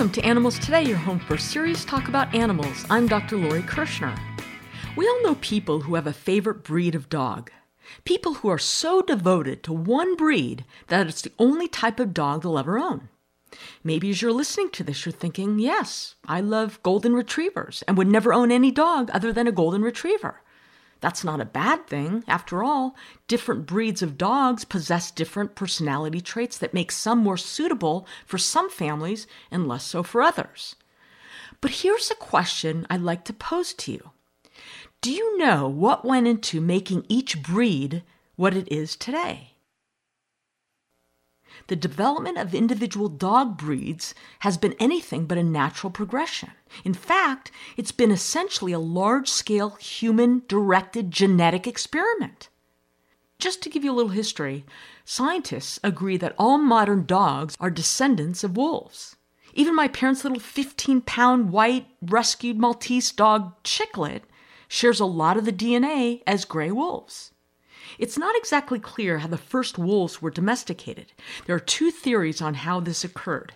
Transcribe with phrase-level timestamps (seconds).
[0.00, 2.86] Welcome to Animals Today, your home for serious talk about animals.
[2.88, 3.36] I'm Dr.
[3.36, 4.18] Lori Kirschner.
[4.96, 7.50] We all know people who have a favorite breed of dog.
[8.06, 12.40] People who are so devoted to one breed that it's the only type of dog
[12.40, 13.10] they'll ever own.
[13.84, 18.08] Maybe as you're listening to this, you're thinking, yes, I love golden retrievers and would
[18.08, 20.40] never own any dog other than a golden retriever.
[21.00, 22.24] That's not a bad thing.
[22.28, 22.94] After all,
[23.26, 28.68] different breeds of dogs possess different personality traits that make some more suitable for some
[28.68, 30.76] families and less so for others.
[31.60, 34.10] But here's a question I'd like to pose to you
[35.00, 38.02] Do you know what went into making each breed
[38.36, 39.49] what it is today?
[41.70, 46.50] The development of individual dog breeds has been anything but a natural progression.
[46.84, 52.48] In fact, it's been essentially a large scale human directed genetic experiment.
[53.38, 54.64] Just to give you a little history,
[55.04, 59.14] scientists agree that all modern dogs are descendants of wolves.
[59.54, 64.22] Even my parents' little 15 pound white rescued Maltese dog, Chicklet,
[64.66, 67.30] shares a lot of the DNA as gray wolves.
[68.00, 71.12] It's not exactly clear how the first wolves were domesticated.
[71.44, 73.52] There are two theories on how this occurred.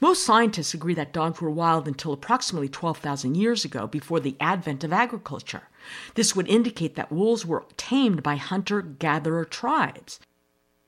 [0.00, 4.84] Most scientists agree that dogs were wild until approximately 12,000 years ago, before the advent
[4.84, 5.68] of agriculture.
[6.14, 10.18] This would indicate that wolves were tamed by hunter gatherer tribes.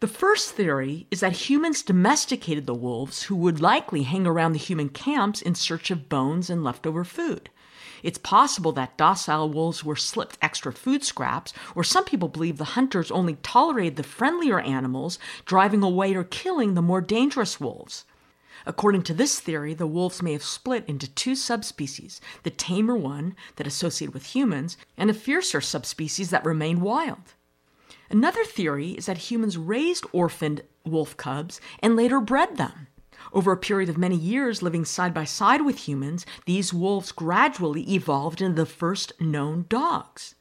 [0.00, 4.58] The first theory is that humans domesticated the wolves, who would likely hang around the
[4.58, 7.50] human camps in search of bones and leftover food.
[8.02, 12.76] It's possible that docile wolves were slipped extra food scraps, or some people believe the
[12.76, 18.04] hunters only tolerated the friendlier animals, driving away or killing the more dangerous wolves.
[18.66, 23.34] According to this theory, the wolves may have split into two subspecies the tamer one
[23.56, 27.34] that associated with humans, and a fiercer subspecies that remained wild.
[28.10, 32.88] Another theory is that humans raised orphaned wolf cubs and later bred them.
[33.32, 37.82] Over a period of many years living side by side with humans, these wolves gradually
[37.92, 40.34] evolved into the first known dogs.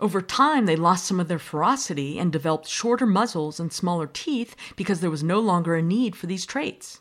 [0.00, 4.56] Over time, they lost some of their ferocity and developed shorter muzzles and smaller teeth
[4.76, 7.00] because there was no longer a need for these traits.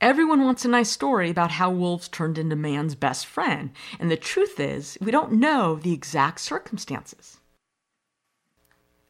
[0.00, 3.70] Everyone wants a nice story about how wolves turned into man's best friend,
[4.00, 7.38] and the truth is, we don't know the exact circumstances.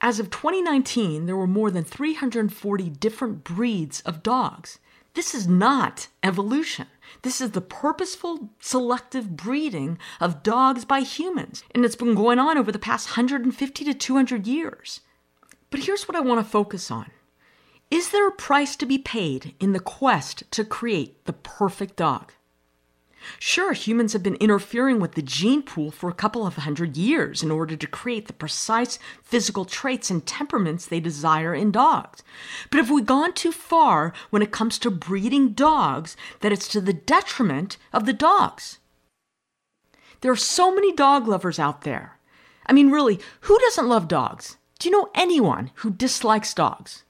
[0.00, 4.78] As of 2019, there were more than 340 different breeds of dogs.
[5.14, 6.86] This is not evolution.
[7.20, 12.56] This is the purposeful selective breeding of dogs by humans, and it's been going on
[12.56, 15.00] over the past 150 to 200 years.
[15.70, 17.10] But here's what I want to focus on
[17.90, 22.32] Is there a price to be paid in the quest to create the perfect dog?
[23.38, 27.42] Sure, humans have been interfering with the gene pool for a couple of hundred years
[27.42, 32.22] in order to create the precise physical traits and temperaments they desire in dogs.
[32.70, 36.80] But have we gone too far when it comes to breeding dogs that it's to
[36.80, 38.78] the detriment of the dogs?
[40.20, 42.18] There are so many dog lovers out there.
[42.66, 44.56] I mean, really, who doesn't love dogs?
[44.78, 47.04] Do you know anyone who dislikes dogs?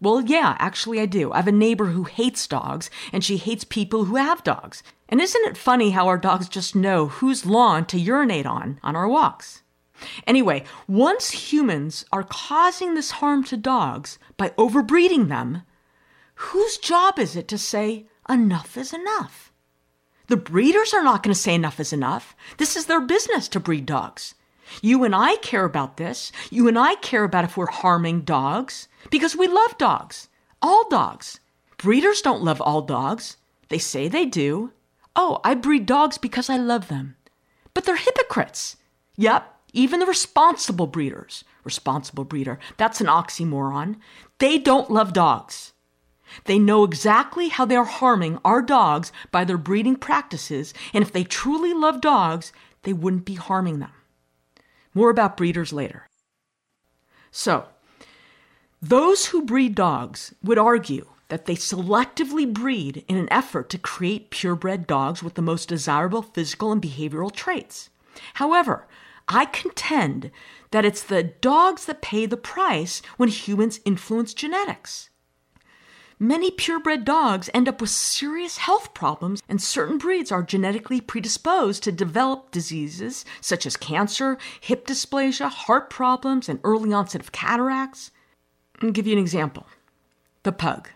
[0.00, 1.32] Well, yeah, actually, I do.
[1.32, 4.82] I have a neighbor who hates dogs, and she hates people who have dogs.
[5.08, 8.94] And isn't it funny how our dogs just know whose lawn to urinate on on
[8.94, 9.62] our walks?
[10.26, 15.62] Anyway, once humans are causing this harm to dogs by overbreeding them,
[16.34, 19.52] whose job is it to say enough is enough?
[20.28, 22.36] The breeders are not going to say enough is enough.
[22.58, 24.34] This is their business to breed dogs.
[24.82, 26.32] You and I care about this.
[26.50, 30.28] You and I care about if we're harming dogs because we love dogs.
[30.60, 31.40] All dogs.
[31.78, 33.36] Breeders don't love all dogs.
[33.68, 34.72] They say they do.
[35.14, 37.16] Oh, I breed dogs because I love them.
[37.74, 38.76] But they're hypocrites.
[39.16, 41.44] Yep, even the responsible breeders.
[41.64, 43.96] Responsible breeder, that's an oxymoron.
[44.38, 45.72] They don't love dogs.
[46.44, 51.12] They know exactly how they are harming our dogs by their breeding practices, and if
[51.12, 53.90] they truly love dogs, they wouldn't be harming them.
[54.96, 56.08] More about breeders later.
[57.30, 57.66] So,
[58.80, 64.30] those who breed dogs would argue that they selectively breed in an effort to create
[64.30, 67.90] purebred dogs with the most desirable physical and behavioral traits.
[68.34, 68.86] However,
[69.28, 70.30] I contend
[70.70, 75.10] that it's the dogs that pay the price when humans influence genetics.
[76.18, 81.82] Many purebred dogs end up with serious health problems, and certain breeds are genetically predisposed
[81.82, 88.12] to develop diseases such as cancer, hip dysplasia, heart problems, and early onset of cataracts.
[88.80, 89.66] I'll give you an example
[90.42, 90.88] the pug.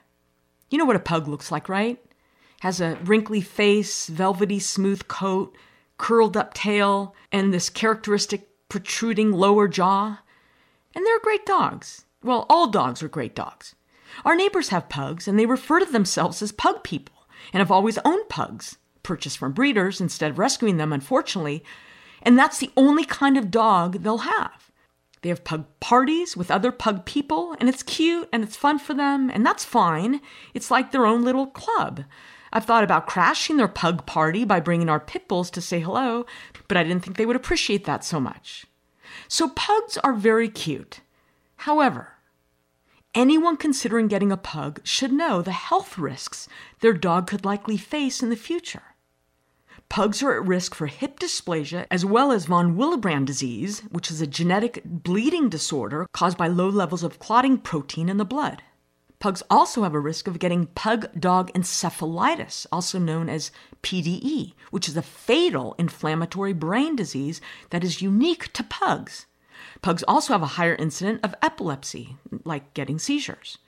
[0.71, 1.99] You know what a pug looks like, right?
[2.61, 5.55] Has a wrinkly face, velvety smooth coat,
[5.99, 10.21] curled up tail, and this characteristic protruding lower jaw.
[10.95, 12.07] And they're great dogs.
[12.23, 13.75] Well, all dogs are great dogs.
[14.25, 17.15] Our neighbors have pugs, and they refer to themselves as pug people.
[17.53, 21.65] and have always owned pugs, purchased from breeders instead of rescuing them, unfortunately,
[22.23, 24.71] and that's the only kind of dog they'll have.
[25.23, 28.95] They have pug parties with other pug people, and it's cute and it's fun for
[28.95, 30.21] them, and that's fine.
[30.55, 32.05] It's like their own little club.
[32.53, 36.27] I've thought about crashing their pug party by bringing our pit bulls to say hello,
[36.69, 38.67] but I didn't think they would appreciate that so much.
[39.29, 41.01] So pugs are very cute.
[41.57, 42.15] However,
[43.15, 46.49] anyone considering getting a pug should know the health risks
[46.81, 48.83] their dog could likely face in the future.
[49.89, 54.21] Pugs are at risk for hip dysplasia as well as von Willebrand disease, which is
[54.21, 58.62] a genetic bleeding disorder caused by low levels of clotting protein in the blood.
[59.19, 63.51] Pugs also have a risk of getting pug dog encephalitis, also known as
[63.83, 69.27] PDE, which is a fatal inflammatory brain disease that is unique to pugs.
[69.82, 73.59] Pugs also have a higher incidence of epilepsy, like getting seizures.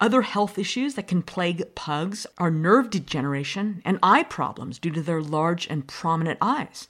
[0.00, 5.02] Other health issues that can plague pugs are nerve degeneration and eye problems due to
[5.02, 6.88] their large and prominent eyes.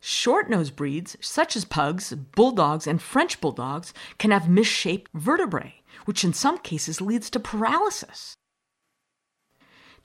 [0.00, 6.24] Short nosed breeds, such as pugs, bulldogs, and French bulldogs, can have misshaped vertebrae, which
[6.24, 8.36] in some cases leads to paralysis.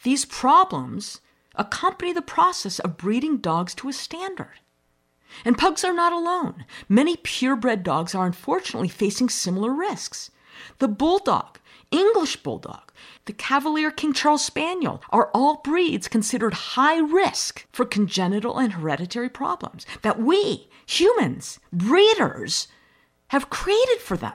[0.04, 1.22] These problems
[1.56, 4.60] accompany the process of breeding dogs to a standard.
[5.46, 6.66] And pugs are not alone.
[6.90, 10.32] Many purebred dogs are unfortunately facing similar risks.
[10.80, 11.60] The Bulldog,
[11.92, 12.92] English Bulldog,
[13.26, 19.30] the Cavalier King Charles Spaniel are all breeds considered high risk for congenital and hereditary
[19.30, 22.68] problems that we, humans, breeders,
[23.28, 24.34] have created for them.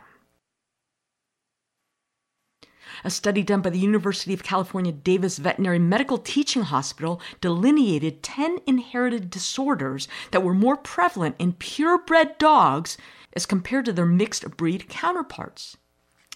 [3.04, 8.58] A study done by the University of California Davis Veterinary Medical Teaching Hospital delineated 10
[8.66, 12.96] inherited disorders that were more prevalent in purebred dogs
[13.32, 15.76] as compared to their mixed breed counterparts.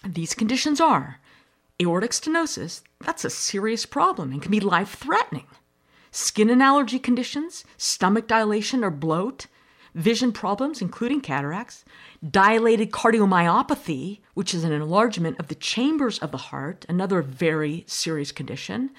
[0.03, 1.19] These conditions are
[1.81, 5.47] aortic stenosis, that's a serious problem and can be life threatening.
[6.11, 9.47] Skin and allergy conditions, stomach dilation or bloat,
[9.97, 11.83] vision problems, including cataracts,
[12.29, 18.31] dilated cardiomyopathy, which is an enlargement of the chambers of the heart, another very serious
[18.31, 18.91] condition,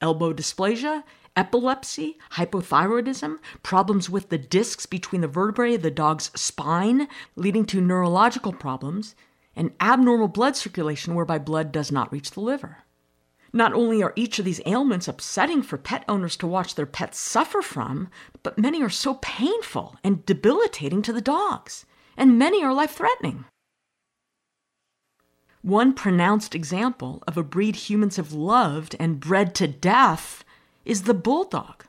[0.00, 1.04] elbow dysplasia,
[1.36, 7.06] epilepsy, hypothyroidism, problems with the discs between the vertebrae of the dog's spine,
[7.36, 9.14] leading to neurological problems,
[9.54, 12.78] and abnormal blood circulation whereby blood does not reach the liver.
[13.52, 17.18] Not only are each of these ailments upsetting for pet owners to watch their pets
[17.18, 18.08] suffer from,
[18.42, 23.44] but many are so painful and debilitating to the dogs, and many are life threatening.
[25.62, 30.44] One pronounced example of a breed humans have loved and bred to death
[30.84, 31.84] is the bulldog.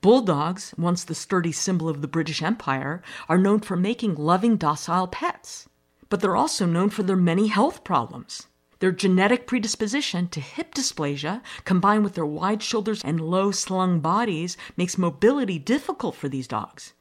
[0.00, 5.08] Bulldogs, once the sturdy symbol of the British Empire, are known for making loving, docile
[5.08, 5.68] pets
[6.14, 8.46] but they're also known for their many health problems.
[8.80, 14.56] Their genetic predisposition to hip dysplasia, combined with their wide shoulders and low slung bodies,
[14.76, 16.92] makes mobility difficult for these dogs.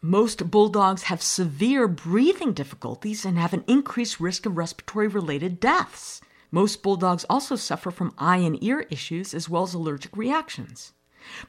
[0.00, 6.20] Most bulldogs have severe breathing difficulties and have an increased risk of respiratory related deaths.
[6.50, 10.92] Most bulldogs also suffer from eye and ear issues as well as allergic reactions.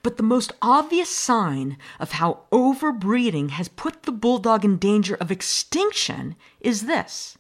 [0.04, 5.32] But the most obvious sign of how overbreeding has put the bulldog in danger of
[5.32, 7.38] extinction is this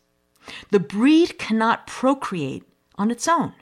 [0.71, 2.63] the breed cannot procreate
[2.95, 3.53] on its own.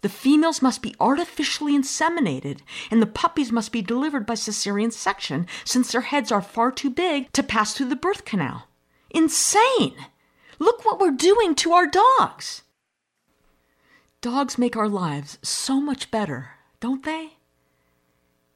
[0.00, 5.46] The females must be artificially inseminated, and the puppies must be delivered by cesarean section
[5.64, 8.68] since their heads are far too big to pass through the birth canal.
[9.10, 9.94] Insane!
[10.58, 12.62] Look what we're doing to our dogs!
[14.20, 17.34] Dogs make our lives so much better, don't they?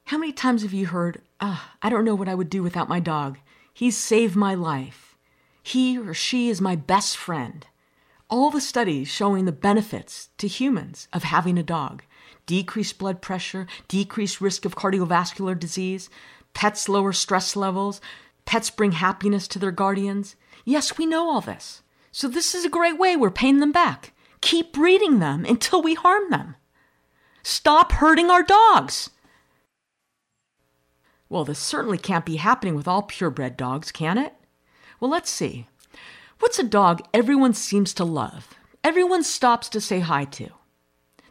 [0.06, 2.88] How many times have you heard, ah, I don't know what I would do without
[2.88, 3.38] my dog.
[3.72, 5.12] He's saved my life.
[5.62, 7.66] He or she is my best friend.
[8.28, 12.02] All the studies showing the benefits to humans of having a dog
[12.47, 16.11] decreased blood pressure, decreased risk of cardiovascular disease,
[16.54, 18.00] pets lower stress levels,
[18.45, 20.35] pets bring happiness to their guardians.
[20.64, 21.83] Yes, we know all this.
[22.11, 24.12] So, this is a great way we're paying them back.
[24.40, 26.57] Keep breeding them until we harm them.
[27.42, 29.11] Stop hurting our dogs.
[31.28, 34.35] Well, this certainly can't be happening with all purebred dogs, can it?
[35.02, 35.66] Well, let's see.
[36.38, 38.54] What's a dog everyone seems to love?
[38.85, 40.50] Everyone stops to say hi to?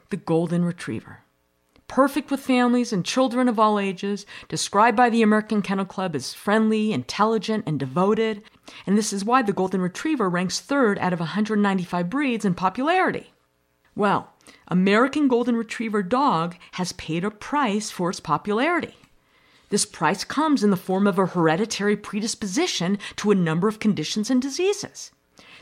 [0.09, 1.19] The Golden Retriever.
[1.87, 6.33] Perfect with families and children of all ages, described by the American Kennel Club as
[6.33, 8.43] friendly, intelligent, and devoted.
[8.85, 13.31] And this is why the Golden Retriever ranks third out of 195 breeds in popularity.
[13.95, 14.33] Well,
[14.67, 18.97] American Golden Retriever dog has paid a price for its popularity.
[19.71, 24.29] This price comes in the form of a hereditary predisposition to a number of conditions
[24.29, 25.11] and diseases.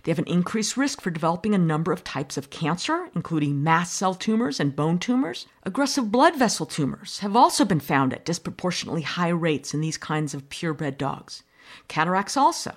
[0.01, 3.93] They have an increased risk for developing a number of types of cancer, including mast
[3.93, 5.45] cell tumors and bone tumors.
[5.61, 10.33] Aggressive blood vessel tumors have also been found at disproportionately high rates in these kinds
[10.33, 11.43] of purebred dogs.
[11.87, 12.75] Cataracts also.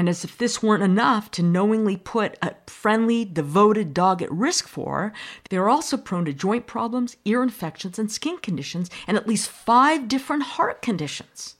[0.00, 4.66] And as if this weren't enough to knowingly put a friendly, devoted dog at risk
[4.66, 5.12] for,
[5.50, 9.50] they are also prone to joint problems, ear infections, and skin conditions, and at least
[9.50, 11.56] five different heart conditions.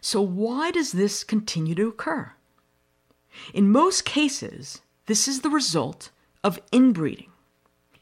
[0.00, 2.30] So, why does this continue to occur?
[3.52, 6.10] In most cases, this is the result
[6.44, 7.32] of inbreeding.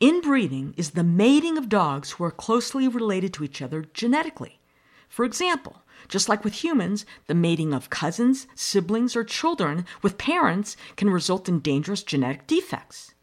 [0.01, 4.61] Inbreeding is the mating of dogs who are closely related to each other genetically.
[5.09, 10.77] For example, just like with humans, the mating of cousins, siblings, or children with parents
[10.97, 13.15] can result in dangerous genetic defects.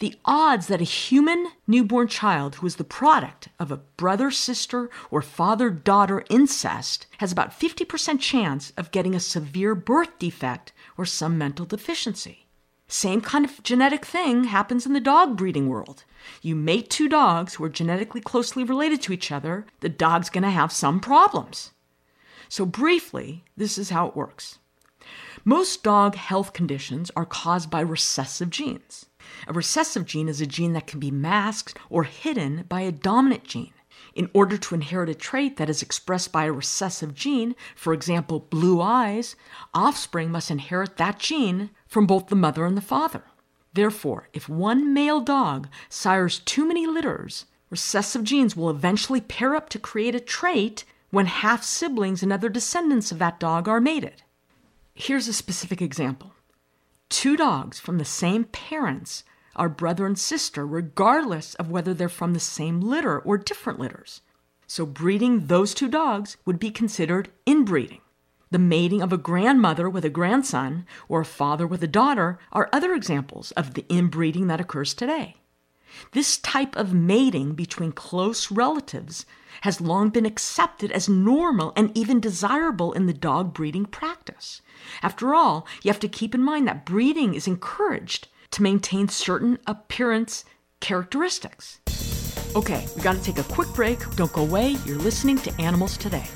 [0.00, 4.90] The odds that a human newborn child who is the product of a brother sister
[5.10, 11.06] or father daughter incest has about 50% chance of getting a severe birth defect or
[11.06, 12.44] some mental deficiency.
[12.88, 16.04] Same kind of genetic thing happens in the dog breeding world.
[16.42, 20.44] You mate two dogs who are genetically closely related to each other, the dog's going
[20.44, 21.72] to have some problems.
[22.48, 24.58] So, briefly, this is how it works.
[25.44, 29.06] Most dog health conditions are caused by recessive genes.
[29.46, 33.44] A recessive gene is a gene that can be masked or hidden by a dominant
[33.44, 33.72] gene.
[34.14, 38.40] In order to inherit a trait that is expressed by a recessive gene, for example,
[38.40, 39.34] blue eyes,
[39.74, 43.24] offspring must inherit that gene from both the mother and the father.
[43.72, 49.68] Therefore, if one male dog sires too many litters, recessive genes will eventually pair up
[49.70, 54.22] to create a trait when half siblings and other descendants of that dog are mated.
[54.94, 56.34] Here's a specific example
[57.08, 59.22] two dogs from the same parents
[59.54, 64.22] are brother and sister, regardless of whether they're from the same litter or different litters.
[64.66, 68.00] So, breeding those two dogs would be considered inbreeding.
[68.50, 72.68] The mating of a grandmother with a grandson or a father with a daughter are
[72.72, 75.36] other examples of the inbreeding that occurs today.
[76.12, 79.26] This type of mating between close relatives
[79.62, 84.62] has long been accepted as normal and even desirable in the dog breeding practice.
[85.02, 89.58] After all, you have to keep in mind that breeding is encouraged to maintain certain
[89.66, 90.44] appearance
[90.80, 91.80] characteristics.
[92.54, 93.98] Okay, we gotta take a quick break.
[94.16, 94.76] Don't go away.
[94.84, 96.26] You're listening to Animals Today.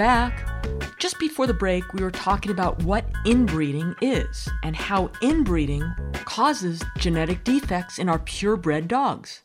[0.00, 0.48] Back.
[0.98, 5.82] Just before the break, we were talking about what inbreeding is and how inbreeding
[6.24, 9.42] causes genetic defects in our purebred dogs.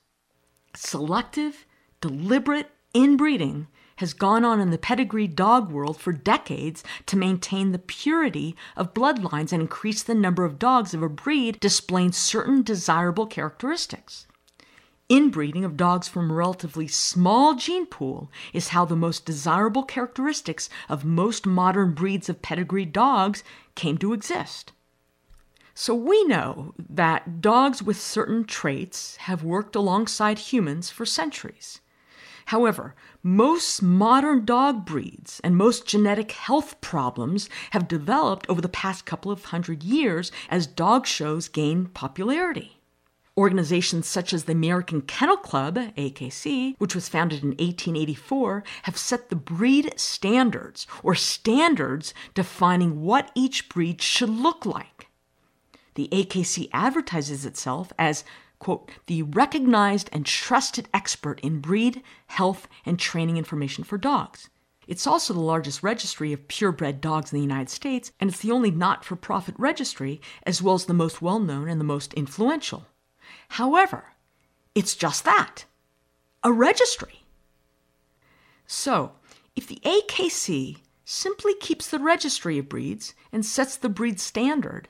[0.74, 1.66] Selective,
[2.00, 7.80] deliberate inbreeding has gone on in the pedigree dog world for decades to maintain the
[7.80, 13.28] purity of bloodlines and increase the number of dogs of a breed displaying certain desirable
[13.28, 14.26] characteristics.
[15.08, 20.68] Inbreeding of dogs from a relatively small gene pool is how the most desirable characteristics
[20.90, 23.44] of most modern breeds of pedigree dogs
[23.76, 24.72] came to exist.
[25.76, 31.82] So we know that dogs with certain traits have worked alongside humans for centuries.
[32.46, 39.06] However, most modern dog breeds and most genetic health problems have developed over the past
[39.06, 42.80] couple of hundred years as dog shows gain popularity.
[43.38, 49.30] Organizations such as the American Kennel Club, AKC, which was founded in 1884, have set
[49.30, 55.10] the breed standards, or standards defining what each breed should look like.
[55.96, 58.24] The AKC advertises itself as,
[58.60, 64.50] quote, the recognized and trusted expert in breed, health, and training information for dogs.
[64.88, 68.52] It's also the largest registry of purebred dogs in the United States, and it's the
[68.52, 72.14] only not for profit registry, as well as the most well known and the most
[72.14, 72.86] influential.
[73.50, 74.14] However,
[74.74, 75.66] it's just that
[76.44, 77.24] a registry.
[78.68, 79.14] So,
[79.56, 84.88] if the AKC simply keeps the registry of breeds and sets the breed standard,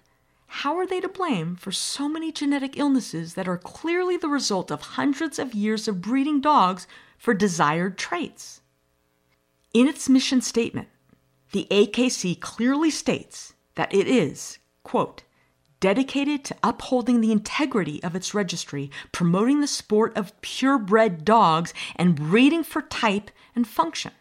[0.47, 4.71] how are they to blame for so many genetic illnesses that are clearly the result
[4.71, 8.61] of hundreds of years of breeding dogs for desired traits?
[9.73, 10.87] In its mission statement,
[11.51, 15.23] the AKC clearly states that it is, quote,
[15.79, 22.15] dedicated to upholding the integrity of its registry, promoting the sport of purebred dogs, and
[22.15, 24.11] breeding for type and function.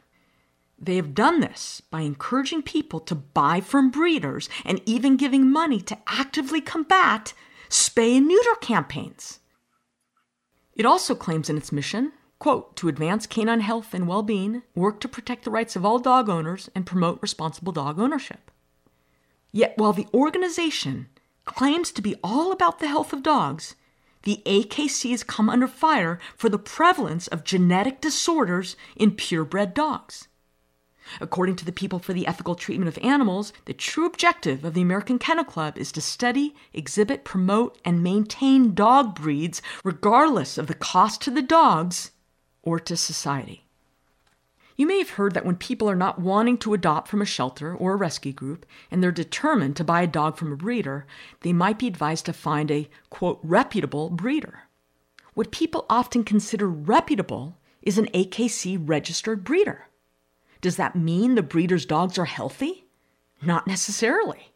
[0.78, 5.80] They have done this by encouraging people to buy from breeders and even giving money
[5.82, 7.32] to actively combat
[7.70, 9.40] spay and neuter campaigns.
[10.74, 15.08] It also claims in its mission, quote, to advance canine health and well-being, work to
[15.08, 18.50] protect the rights of all dog owners and promote responsible dog ownership.
[19.52, 21.08] Yet while the organization
[21.44, 23.74] claims to be all about the health of dogs,
[24.22, 30.28] the AKC has come under fire for the prevalence of genetic disorders in purebred dogs.
[31.20, 34.80] According to the People for the Ethical Treatment of Animals, the true objective of the
[34.80, 40.74] American Kennel Club is to study, exhibit, promote, and maintain dog breeds regardless of the
[40.74, 42.12] cost to the dogs
[42.62, 43.63] or to society.
[44.76, 47.74] You may have heard that when people are not wanting to adopt from a shelter
[47.74, 51.06] or a rescue group and they're determined to buy a dog from a breeder,
[51.42, 54.64] they might be advised to find a, quote, reputable breeder.
[55.34, 59.86] What people often consider reputable is an AKC registered breeder.
[60.60, 62.86] Does that mean the breeder's dogs are healthy?
[63.42, 64.52] Not necessarily.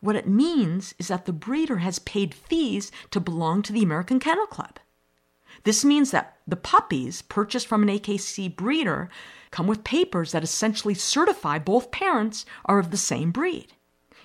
[0.00, 4.18] What it means is that the breeder has paid fees to belong to the American
[4.18, 4.78] Kennel Club.
[5.64, 9.08] This means that the puppies purchased from an AKC breeder
[9.50, 13.72] come with papers that essentially certify both parents are of the same breed.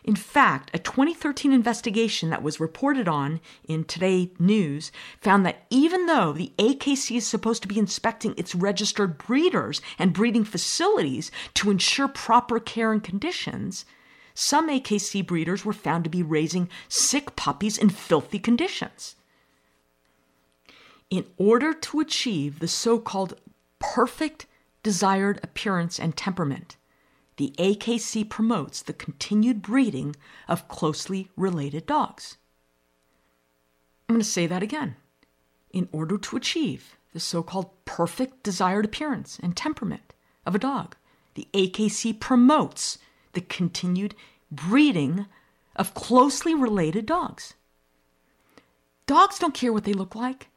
[0.03, 6.07] In fact, a 2013 investigation that was reported on in Today News found that even
[6.07, 11.69] though the AKC is supposed to be inspecting its registered breeders and breeding facilities to
[11.69, 13.85] ensure proper care and conditions,
[14.33, 19.15] some AKC breeders were found to be raising sick puppies in filthy conditions.
[21.11, 23.39] In order to achieve the so called
[23.77, 24.47] perfect
[24.83, 26.77] desired appearance and temperament,
[27.37, 30.15] the AKC promotes the continued breeding
[30.47, 32.37] of closely related dogs.
[34.07, 34.95] I'm going to say that again.
[35.71, 40.13] In order to achieve the so called perfect desired appearance and temperament
[40.45, 40.95] of a dog,
[41.35, 42.97] the AKC promotes
[43.33, 44.15] the continued
[44.51, 45.27] breeding
[45.75, 47.53] of closely related dogs.
[49.07, 50.49] Dogs don't care what they look like.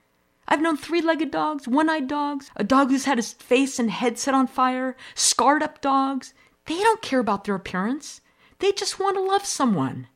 [0.47, 3.91] I've known three legged dogs, one eyed dogs, a dog who's had his face and
[3.91, 6.35] head set on fire, scarred up dogs.
[6.67, 8.21] They don't care about their appearance.
[8.59, 10.07] They just want to love someone.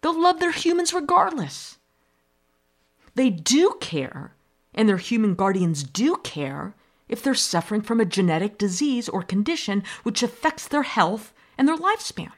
[0.00, 1.78] They'll love their humans regardless.
[3.14, 4.34] They do care,
[4.74, 6.74] and their human guardians do care,
[7.08, 11.76] if they're suffering from a genetic disease or condition which affects their health and their
[11.76, 12.32] lifespan.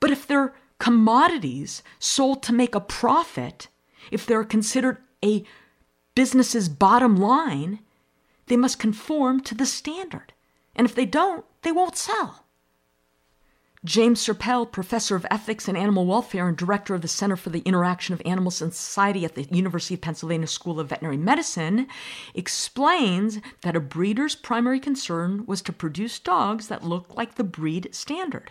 [0.00, 3.68] But if they're commodities sold to make a profit,
[4.10, 5.44] if they're considered a
[6.18, 7.78] business's bottom line,
[8.46, 10.32] they must conform to the standard.
[10.74, 12.44] And if they don't, they won't sell.
[13.84, 17.60] James Serpell, professor of ethics and animal welfare and director of the Center for the
[17.60, 21.86] Interaction of Animals and Society at the University of Pennsylvania School of Veterinary Medicine,
[22.34, 27.90] explains that a breeder's primary concern was to produce dogs that look like the breed
[27.92, 28.50] standard.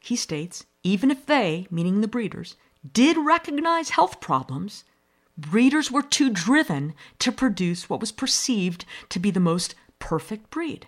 [0.00, 2.56] He states even if they, meaning the breeders,
[2.92, 4.82] did recognize health problems,
[5.36, 10.86] breeders were too driven to produce what was perceived to be the most perfect breed.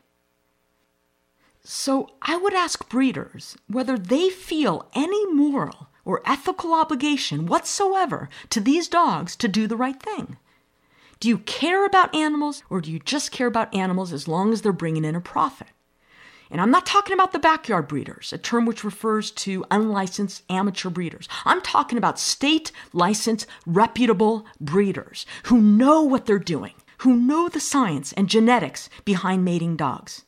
[1.62, 8.60] So I would ask breeders whether they feel any moral or ethical obligation whatsoever to
[8.60, 10.36] these dogs to do the right thing.
[11.18, 14.62] Do you care about animals or do you just care about animals as long as
[14.62, 15.68] they're bringing in a profit?
[16.50, 20.90] And I'm not talking about the backyard breeders, a term which refers to unlicensed amateur
[20.90, 21.28] breeders.
[21.44, 27.60] I'm talking about state licensed, reputable breeders who know what they're doing, who know the
[27.60, 30.25] science and genetics behind mating dogs.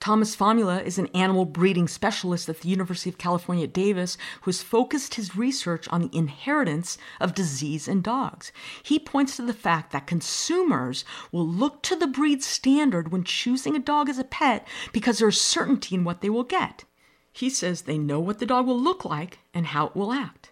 [0.00, 4.50] Thomas Famula is an animal breeding specialist at the University of California at Davis who
[4.50, 8.50] has focused his research on the inheritance of disease in dogs.
[8.82, 13.76] He points to the fact that consumers will look to the breed standard when choosing
[13.76, 16.84] a dog as a pet because there's certainty in what they will get.
[17.30, 20.50] He says they know what the dog will look like and how it will act.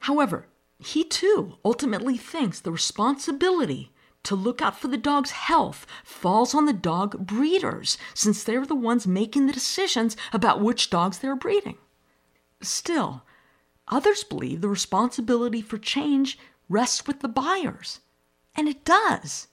[0.00, 0.46] However,
[0.78, 3.92] he too ultimately thinks the responsibility
[4.28, 8.74] to look out for the dog's health falls on the dog breeders, since they're the
[8.74, 11.78] ones making the decisions about which dogs they're breeding.
[12.60, 13.22] Still,
[13.88, 16.38] others believe the responsibility for change
[16.68, 18.00] rests with the buyers.
[18.54, 19.48] And it does.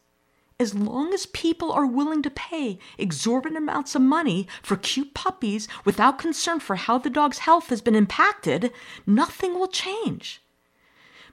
[0.59, 5.69] As long as people are willing to pay exorbitant amounts of money for cute puppies
[5.85, 8.73] without concern for how the dog's health has been impacted,
[9.05, 10.41] nothing will change.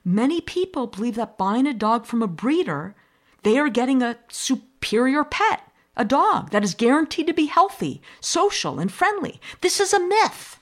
[0.05, 2.95] Many people believe that buying a dog from a breeder
[3.43, 8.79] they are getting a superior pet, a dog that is guaranteed to be healthy, social,
[8.79, 9.39] and friendly.
[9.61, 10.59] This is a myth.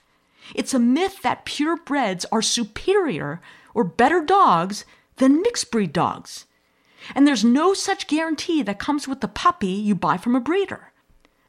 [0.53, 3.41] It's a myth that purebreds are superior
[3.73, 4.85] or better dogs
[5.17, 6.45] than mixed breed dogs.
[7.15, 10.91] And there's no such guarantee that comes with the puppy you buy from a breeder.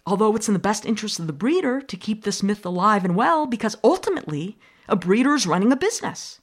[0.06, 3.14] Although it's in the best interest of the breeder to keep this myth alive and
[3.14, 6.40] well because ultimately a breeder is running a business.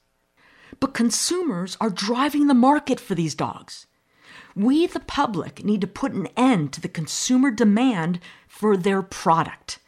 [0.80, 3.88] But consumers are driving the market for these dogs.
[4.56, 9.80] We, the public, need to put an end to the consumer demand for their product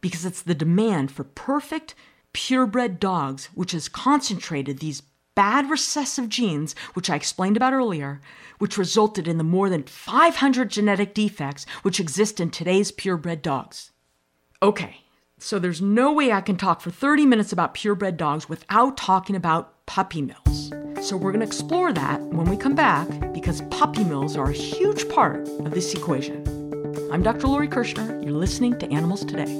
[0.00, 1.94] because it's the demand for perfect,
[2.32, 5.02] purebred dogs, which has concentrated these
[5.34, 8.20] bad recessive genes, which I explained about earlier,
[8.58, 13.92] which resulted in the more than 500 genetic defects which exist in today's purebred dogs.
[14.62, 14.98] Okay,
[15.38, 19.34] so there's no way I can talk for 30 minutes about purebred dogs without talking
[19.34, 20.70] about puppy mills.
[21.00, 23.08] So we're going to explore that when we come back
[23.42, 26.46] because puppy mills are a huge part of this equation.
[27.10, 27.48] I'm Dr.
[27.48, 28.22] Lori Kirschner.
[28.22, 29.58] You're listening to Animals Today.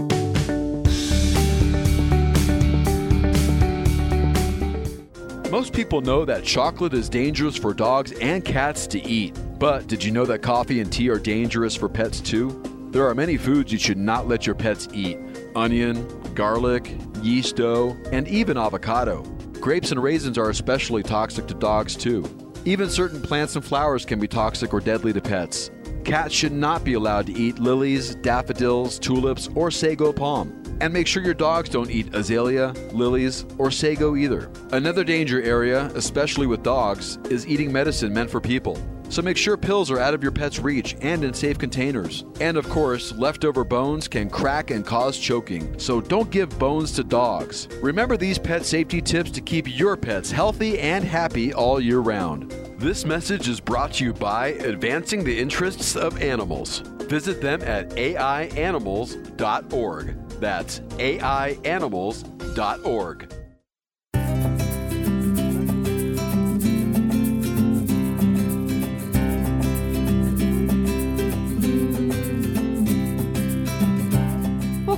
[5.50, 9.36] Most people know that chocolate is dangerous for dogs and cats to eat.
[9.58, 12.62] But did you know that coffee and tea are dangerous for pets too?
[12.92, 15.18] There are many foods you should not let your pets eat
[15.56, 19.22] onion, garlic, yeast dough, and even avocado.
[19.54, 22.24] Grapes and raisins are especially toxic to dogs too.
[22.64, 25.72] Even certain plants and flowers can be toxic or deadly to pets.
[26.04, 30.62] Cats should not be allowed to eat lilies, daffodils, tulips, or sago palm.
[30.80, 34.48] And make sure your dogs don't eat azalea, lilies, or sago either.
[34.70, 38.76] Another danger area, especially with dogs, is eating medicine meant for people.
[39.12, 42.24] So make sure pills are out of your pet's reach and in safe containers.
[42.40, 47.04] And of course, leftover bones can crack and cause choking, so don't give bones to
[47.04, 47.68] dogs.
[47.82, 52.52] Remember these pet safety tips to keep your pets healthy and happy all year round.
[52.78, 56.78] This message is brought to you by Advancing the Interests of Animals.
[57.00, 60.28] Visit them at aianimals.org.
[60.40, 63.41] That's aianimals.org.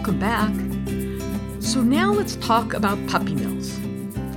[0.05, 1.63] Welcome back.
[1.63, 3.73] So now let's talk about puppy mills.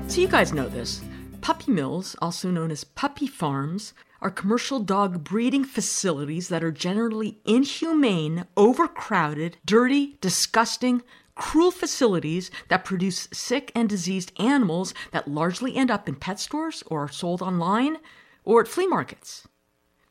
[0.08, 1.02] So you guys know this.
[1.42, 7.40] Puppy mills, also known as puppy farms, are commercial dog breeding facilities that are generally
[7.44, 11.02] inhumane, overcrowded, dirty, disgusting,
[11.36, 16.82] cruel facilities that produce sick and diseased animals that largely end up in pet stores
[16.86, 17.98] or are sold online
[18.46, 19.46] or at flea markets.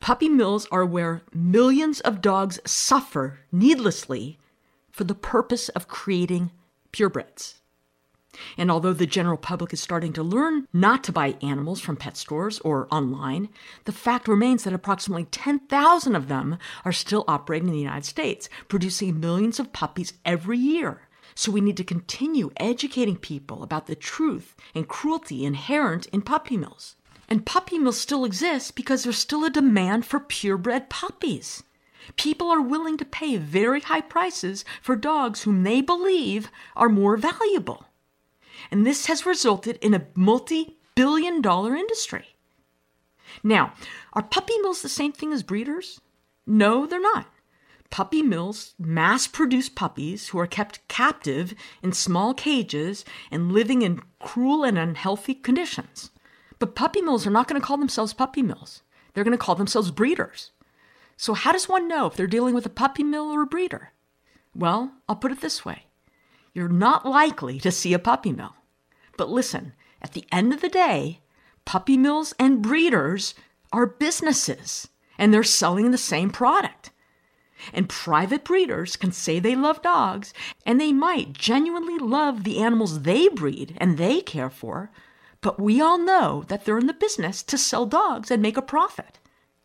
[0.00, 4.38] Puppy mills are where millions of dogs suffer needlessly
[4.96, 6.50] for the purpose of creating
[6.90, 7.56] purebreds.
[8.56, 12.16] And although the general public is starting to learn not to buy animals from pet
[12.16, 13.50] stores or online,
[13.84, 16.56] the fact remains that approximately 10,000 of them
[16.86, 21.02] are still operating in the United States, producing millions of puppies every year.
[21.34, 26.56] So we need to continue educating people about the truth and cruelty inherent in puppy
[26.56, 26.96] mills.
[27.28, 31.62] And puppy mills still exist because there's still a demand for purebred puppies.
[32.16, 37.16] People are willing to pay very high prices for dogs whom they believe are more
[37.16, 37.86] valuable
[38.70, 42.36] and this has resulted in a multi billion dollar industry.
[43.42, 43.72] Now,
[44.12, 46.00] are puppy mills the same thing as breeders?
[46.46, 47.26] No, they're not.
[47.90, 54.02] Puppy mills mass produce puppies who are kept captive in small cages and living in
[54.20, 56.10] cruel and unhealthy conditions.
[56.58, 58.82] But puppy mills are not going to call themselves puppy mills.
[59.12, 60.50] They're going to call themselves breeders.
[61.16, 63.92] So, how does one know if they're dealing with a puppy mill or a breeder?
[64.54, 65.86] Well, I'll put it this way
[66.52, 68.54] you're not likely to see a puppy mill.
[69.18, 71.20] But listen, at the end of the day,
[71.66, 73.34] puppy mills and breeders
[73.72, 76.90] are businesses and they're selling the same product.
[77.74, 80.32] And private breeders can say they love dogs
[80.64, 84.90] and they might genuinely love the animals they breed and they care for,
[85.42, 88.62] but we all know that they're in the business to sell dogs and make a
[88.62, 89.18] profit.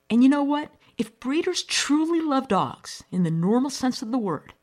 [0.09, 0.71] And you know what?
[1.01, 4.53] If breeders truly love dogs in the normal sense of the word,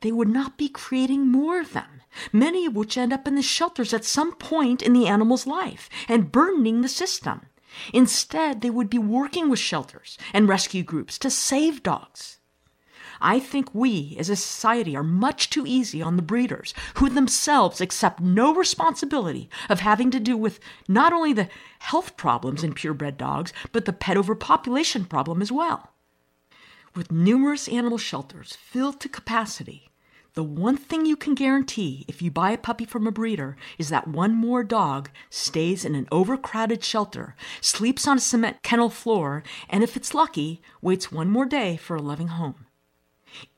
[0.00, 3.42] they would not be creating more of them, many of which end up in the
[3.42, 7.42] shelters at some point in the animal's life and burdening the system.
[7.94, 12.37] Instead, they would be working with shelters and rescue groups to save dogs.
[13.20, 17.80] I think we as a society are much too easy on the breeders, who themselves
[17.80, 21.48] accept no responsibility of having to do with not only the
[21.80, 25.90] health problems in purebred dogs, but the pet overpopulation problem as well.
[26.94, 29.88] With numerous animal shelters filled to capacity,
[30.34, 33.88] the one thing you can guarantee if you buy a puppy from a breeder is
[33.88, 39.42] that one more dog stays in an overcrowded shelter, sleeps on a cement kennel floor,
[39.68, 42.66] and if it's lucky, waits one more day for a loving home.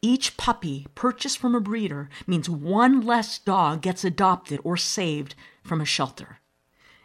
[0.02, 5.80] Each puppy purchased from a breeder means one less dog gets adopted or saved from
[5.80, 6.40] a shelter.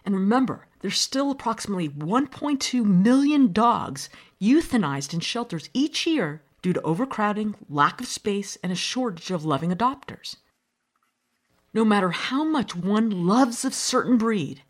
[0.06, 4.10] And remember, there's still approximately 1.2 million dogs
[4.42, 9.46] euthanized in shelters each year due to overcrowding, lack of space, and a shortage of
[9.46, 10.38] loving adopters.
[11.74, 14.64] No matter how much one loves a certain breed,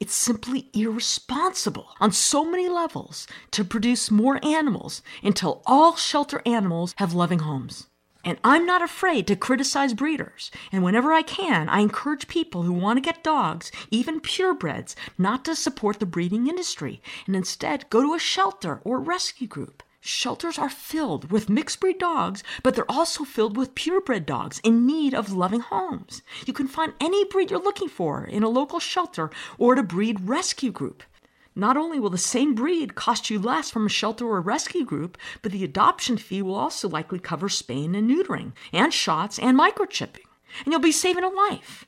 [0.00, 6.94] it's simply irresponsible on so many levels to produce more animals until all shelter animals
[6.98, 7.86] have loving homes.
[8.24, 10.50] And I'm not afraid to criticize breeders.
[10.70, 15.44] And whenever I can, I encourage people who want to get dogs, even purebreds, not
[15.46, 19.82] to support the breeding industry and instead go to a shelter or rescue group.
[20.10, 24.86] Shelters are filled with mixed breed dogs, but they're also filled with purebred dogs in
[24.86, 26.22] need of loving homes.
[26.46, 29.82] You can find any breed you're looking for in a local shelter or at a
[29.82, 31.02] breed rescue group.
[31.54, 35.18] Not only will the same breed cost you less from a shelter or rescue group,
[35.42, 40.24] but the adoption fee will also likely cover spaying and neutering, and shots and microchipping.
[40.64, 41.84] And you'll be saving a life.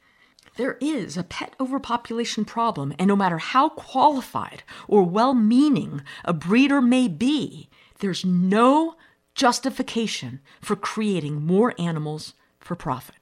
[0.56, 6.34] There is a pet overpopulation problem, and no matter how qualified or well meaning a
[6.34, 7.69] breeder may be,
[8.00, 8.96] there's no
[9.34, 13.16] justification for creating more animals for profit.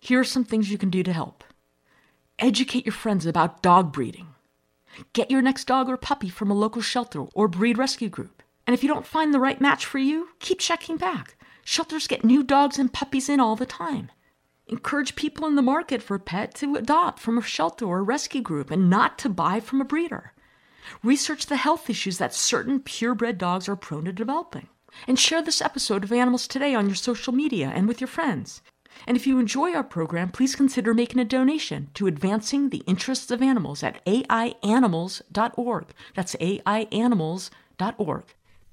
[0.00, 1.44] Here are some things you can do to help
[2.38, 4.28] educate your friends about dog breeding.
[5.12, 8.42] Get your next dog or puppy from a local shelter or breed rescue group.
[8.66, 11.36] And if you don't find the right match for you, keep checking back.
[11.64, 14.10] Shelters get new dogs and puppies in all the time.
[14.66, 18.02] Encourage people in the market for a pet to adopt from a shelter or a
[18.02, 20.32] rescue group and not to buy from a breeder.
[21.02, 24.68] Research the health issues that certain purebred dogs are prone to developing.
[25.06, 28.62] And share this episode of Animals Today on your social media and with your friends.
[29.06, 33.30] And if you enjoy our program, please consider making a donation to Advancing the Interests
[33.30, 35.86] of Animals at aianimals.org.
[36.14, 38.24] That's aianimals.org.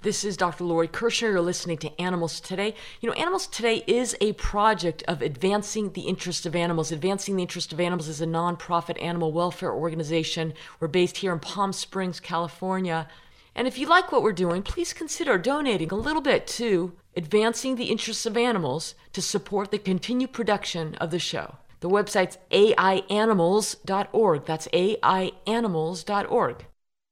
[0.01, 0.63] This is Dr.
[0.63, 1.31] Lori Kirschner.
[1.31, 2.73] You're listening to Animals Today.
[3.01, 6.93] You know, Animals Today is a project of advancing the interest of animals.
[6.93, 10.53] Advancing the Interest of Animals is a nonprofit animal welfare organization.
[10.79, 13.09] We're based here in Palm Springs, California.
[13.53, 17.75] And if you like what we're doing, please consider donating a little bit to Advancing
[17.75, 21.57] the Interests of Animals to support the continued production of the show.
[21.81, 24.45] The website's aianimals.org.
[24.45, 26.65] That's aianimals.org.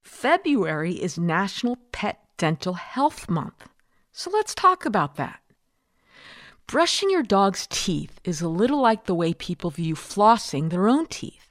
[0.06, 3.68] February is National Pet Dental Health Month.
[4.12, 5.40] So let's talk about that.
[6.68, 11.08] Brushing your dog's teeth is a little like the way people view flossing their own
[11.08, 11.50] teeth.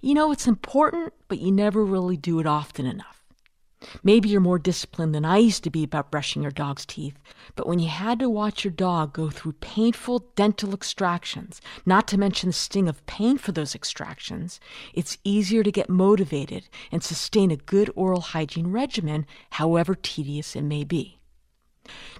[0.00, 3.15] You know, it's important, but you never really do it often enough.
[4.02, 7.18] Maybe you're more disciplined than I used to be about brushing your dog's teeth,
[7.54, 12.18] but when you had to watch your dog go through painful dental extractions, not to
[12.18, 14.60] mention the sting of pain for those extractions,
[14.94, 20.62] it's easier to get motivated and sustain a good oral hygiene regimen, however tedious it
[20.62, 21.18] may be.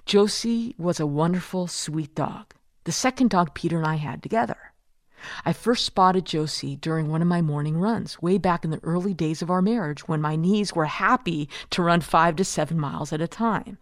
[0.05, 4.66] Josie was a wonderful, sweet dog, the second dog Peter and I had together.
[5.45, 9.13] I first spotted Josie during one of my morning runs, way back in the early
[9.13, 13.11] days of our marriage when my knees were happy to run five to seven miles
[13.11, 13.77] at a time.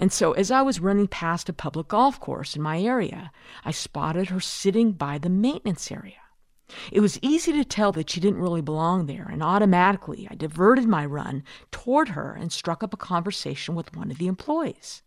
[0.00, 3.30] And so, as I was running past a public golf course in my area,
[3.64, 6.16] I spotted her sitting by the maintenance area.
[6.90, 10.86] It was easy to tell that she didn't really belong there, and automatically I diverted
[10.86, 15.02] my run toward her and struck up a conversation with one of the employees.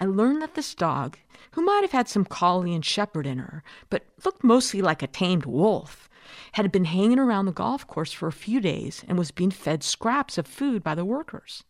[0.00, 1.18] I learned that this dog,
[1.52, 5.06] who might have had some collie and shepherd in her, but looked mostly like a
[5.06, 6.08] tamed wolf,
[6.52, 9.82] had been hanging around the golf course for a few days and was being fed
[9.82, 11.64] scraps of food by the workers.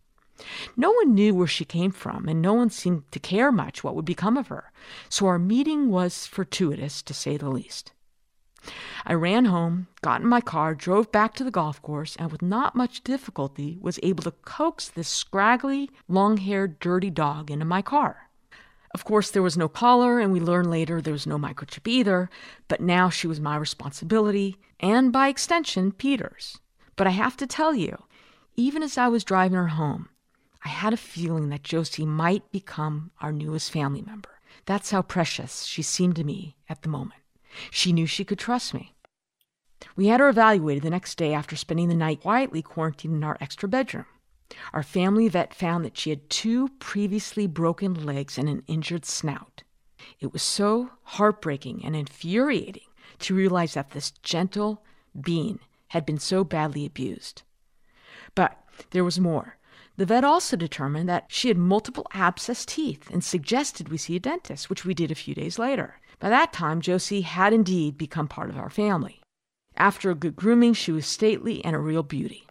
[0.76, 3.94] No one knew where she came from, and no one seemed to care much what
[3.94, 4.72] would become of her,
[5.08, 7.92] so our meeting was fortuitous, to say the least.
[9.04, 12.42] I ran home, got in my car, drove back to the golf course, and with
[12.42, 17.82] not much difficulty was able to coax this scraggly, long haired, dirty dog into my
[17.82, 18.30] car.
[18.94, 22.30] Of course, there was no collar, and we learned later there was no microchip either,
[22.68, 26.58] but now she was my responsibility, and by extension, Peter's.
[26.94, 28.04] But I have to tell you,
[28.54, 30.08] even as I was driving her home,
[30.64, 34.30] I had a feeling that Josie might become our newest family member.
[34.64, 37.20] That's how precious she seemed to me at the moment.
[37.70, 38.94] She knew she could trust me.
[39.96, 43.36] We had her evaluated the next day after spending the night quietly quarantined in our
[43.40, 44.06] extra bedroom.
[44.72, 49.62] Our family vet found that she had two previously broken legs and an injured snout.
[50.20, 52.88] It was so heartbreaking and infuriating
[53.20, 54.84] to realize that this gentle
[55.18, 57.42] being had been so badly abused.
[58.34, 58.58] But
[58.90, 59.56] there was more.
[59.96, 64.20] The vet also determined that she had multiple abscessed teeth and suggested we see a
[64.20, 66.00] dentist, which we did a few days later.
[66.24, 69.20] By that time, Josie had indeed become part of our family.
[69.76, 72.46] After a good grooming, she was stately and a real beauty.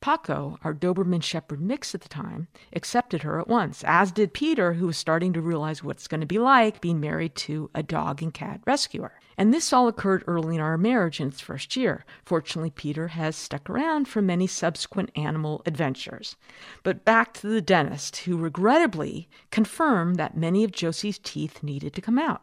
[0.00, 4.74] Paco, our Doberman Shepherd mix at the time, accepted her at once, as did Peter,
[4.74, 7.82] who was starting to realize what it's going to be like being married to a
[7.82, 9.18] dog and cat rescuer.
[9.36, 12.04] And this all occurred early in our marriage in its first year.
[12.24, 16.36] Fortunately, Peter has stuck around for many subsequent animal adventures.
[16.84, 22.00] But back to the dentist, who regrettably confirmed that many of Josie's teeth needed to
[22.00, 22.42] come out.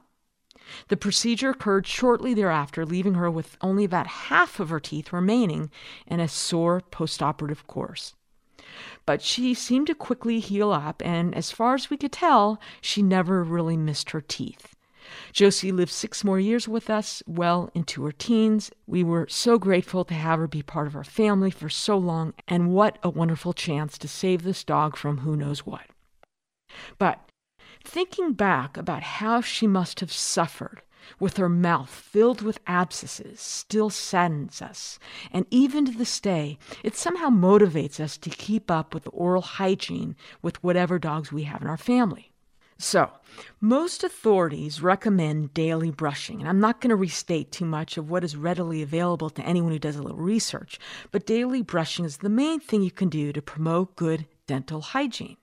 [0.87, 5.69] The procedure occurred shortly thereafter, leaving her with only about half of her teeth remaining
[6.07, 8.13] and a sore postoperative course.
[9.05, 13.01] But she seemed to quickly heal up, and as far as we could tell, she
[13.01, 14.75] never really missed her teeth.
[15.31, 18.71] Josie lived six more years with us, well into her teens.
[18.87, 22.33] We were so grateful to have her be part of our family for so long,
[22.47, 25.85] and what a wonderful chance to save this dog from who knows what.
[26.97, 27.24] But
[27.85, 30.81] thinking back about how she must have suffered
[31.19, 34.99] with her mouth filled with abscesses still saddens us,
[35.31, 40.15] and even to this day, it somehow motivates us to keep up with oral hygiene
[40.41, 42.31] with whatever dogs we have in our family.
[42.77, 43.09] So,
[43.61, 48.23] most authorities recommend daily brushing, and I'm not going to restate too much of what
[48.23, 50.77] is readily available to anyone who does a little research,
[51.11, 55.37] but daily brushing is the main thing you can do to promote good dental hygiene.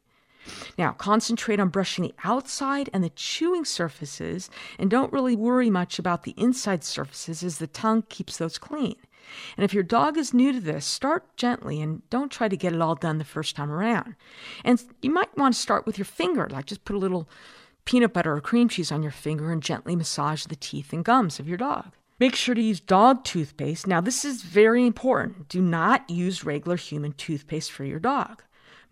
[0.76, 5.98] Now, concentrate on brushing the outside and the chewing surfaces, and don't really worry much
[5.98, 8.96] about the inside surfaces as the tongue keeps those clean.
[9.57, 12.72] And if your dog is new to this, start gently and don't try to get
[12.72, 14.16] it all done the first time around.
[14.64, 17.28] And you might want to start with your finger, like just put a little
[17.85, 21.38] peanut butter or cream cheese on your finger and gently massage the teeth and gums
[21.38, 21.92] of your dog.
[22.18, 23.87] Make sure to use dog toothpaste.
[23.87, 25.48] Now, this is very important.
[25.48, 28.42] Do not use regular human toothpaste for your dog.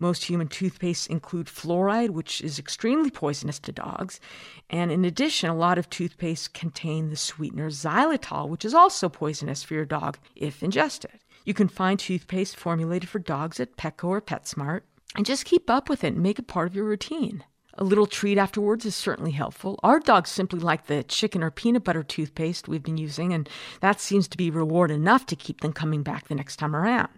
[0.01, 4.19] Most human toothpastes include fluoride, which is extremely poisonous to dogs.
[4.67, 9.63] And in addition, a lot of toothpaste contain the sweetener xylitol, which is also poisonous
[9.63, 11.19] for your dog if ingested.
[11.45, 14.81] You can find toothpaste formulated for dogs at Petco or PetSmart.
[15.15, 17.43] And just keep up with it and make it part of your routine.
[17.75, 19.79] A little treat afterwards is certainly helpful.
[19.83, 23.47] Our dogs simply like the chicken or peanut butter toothpaste we've been using, and
[23.81, 27.09] that seems to be reward enough to keep them coming back the next time around.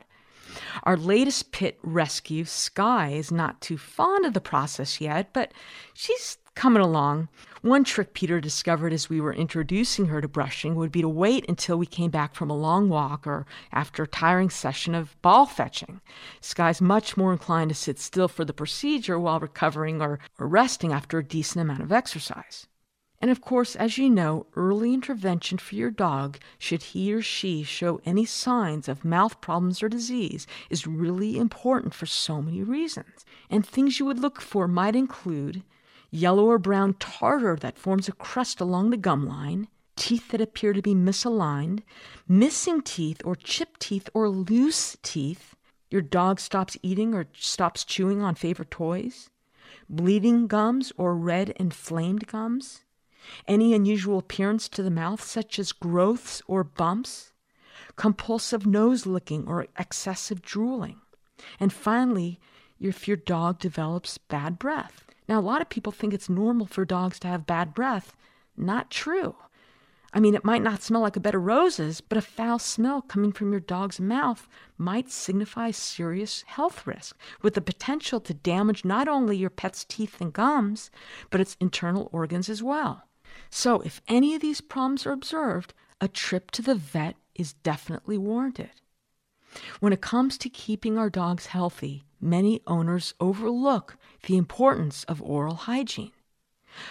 [0.84, 5.54] Our latest pit rescue, Sky, is not too fond of the process yet, but
[5.94, 7.30] she's coming along.
[7.62, 11.46] One trick Peter discovered as we were introducing her to brushing would be to wait
[11.48, 15.46] until we came back from a long walk or after a tiring session of ball
[15.46, 16.02] fetching.
[16.42, 20.92] Sky's much more inclined to sit still for the procedure while recovering or, or resting
[20.92, 22.68] after a decent amount of exercise.
[23.24, 27.64] And of course, as you know, early intervention for your dog, should he or she
[27.64, 33.24] show any signs of mouth problems or disease, is really important for so many reasons.
[33.50, 35.64] And things you would look for might include
[36.12, 40.74] yellow or brown tartar that forms a crust along the gum line, teeth that appear
[40.74, 41.82] to be misaligned,
[42.28, 45.56] missing teeth or chipped teeth or loose teeth,
[45.90, 49.30] your dog stops eating or stops chewing on favorite toys,
[49.90, 52.84] bleeding gums or red inflamed gums
[53.48, 57.32] any unusual appearance to the mouth, such as growths or bumps,
[57.96, 61.02] compulsive nose licking or excessive drooling.
[61.60, 62.40] And finally,
[62.80, 65.06] if your dog develops bad breath.
[65.28, 68.16] Now, a lot of people think it's normal for dogs to have bad breath.
[68.58, 69.36] Not true.
[70.16, 73.02] I mean, it might not smell like a bed of roses, but a foul smell
[73.02, 78.86] coming from your dog's mouth might signify serious health risk, with the potential to damage
[78.86, 80.92] not only your pet's teeth and gums,
[81.32, 83.06] but its internal organs as well.
[83.56, 88.18] So, if any of these problems are observed, a trip to the vet is definitely
[88.18, 88.72] warranted.
[89.80, 95.54] When it comes to keeping our dogs healthy, many owners overlook the importance of oral
[95.54, 96.14] hygiene.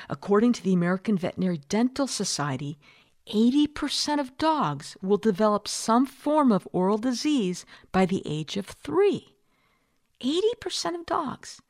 [0.09, 2.79] According to the American Veterinary Dental Society,
[3.27, 9.35] 80% of dogs will develop some form of oral disease by the age of three.
[10.21, 11.61] 80% of dogs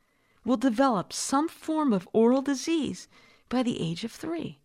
[0.45, 3.09] will develop some form of oral disease
[3.49, 4.59] by the age of three.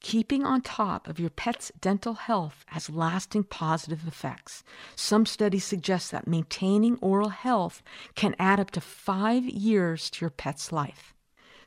[0.00, 4.62] Keeping on top of your pet's dental health has lasting positive effects.
[4.94, 7.82] Some studies suggest that maintaining oral health
[8.14, 11.12] can add up to five years to your pet's life.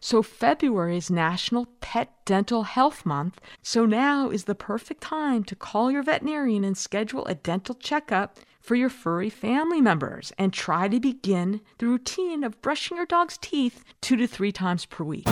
[0.01, 5.55] So, February is National Pet Dental Health Month, so now is the perfect time to
[5.55, 10.87] call your veterinarian and schedule a dental checkup for your furry family members and try
[10.87, 15.25] to begin the routine of brushing your dog's teeth two to three times per week.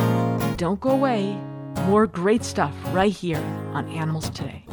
[0.57, 1.39] Don't go away.
[1.85, 3.41] More great stuff right here
[3.73, 4.63] on Animals Today.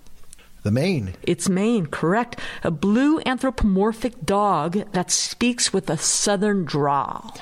[0.62, 1.14] The mane.
[1.22, 2.38] Its mane, correct.
[2.64, 7.34] A blue anthropomorphic dog that speaks with a southern drawl.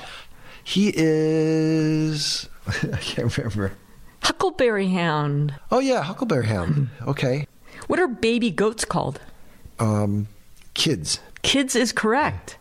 [0.69, 2.47] He is.
[2.67, 3.71] I can't remember.
[4.21, 5.55] Huckleberry hound.
[5.71, 6.89] Oh yeah, Huckleberry Hound.
[7.07, 7.47] Okay.
[7.87, 9.19] What are baby goats called?
[9.79, 10.27] Um,
[10.75, 11.21] kids.
[11.41, 12.59] Kids is correct.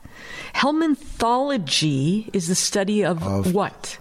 [0.55, 3.99] Helminthology is the study of, Of- what?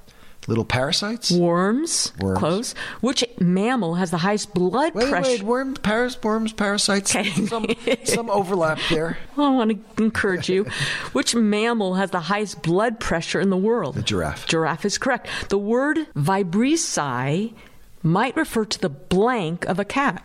[0.47, 1.29] Little parasites.
[1.29, 2.13] Worms.
[2.19, 2.39] Worms.
[2.39, 2.75] Close.
[3.01, 5.29] Which mammal has the highest blood Wait, pressure?
[5.29, 7.13] wait, worms, paras, worms, parasites.
[7.13, 7.29] Okay.
[7.47, 7.67] Some,
[8.05, 9.17] some overlap there.
[9.37, 10.63] I want to encourage you.
[11.11, 13.95] Which mammal has the highest blood pressure in the world?
[13.95, 14.47] The giraffe.
[14.47, 15.27] Giraffe is correct.
[15.49, 17.53] The word vibrissae
[18.01, 20.23] might refer to the blank of a cat.